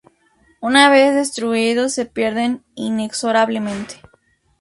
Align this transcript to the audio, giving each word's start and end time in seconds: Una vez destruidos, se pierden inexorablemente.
Una 0.61 0.89
vez 0.89 1.13
destruidos, 1.13 1.93
se 1.93 2.07
pierden 2.07 2.63
inexorablemente. 2.73 4.01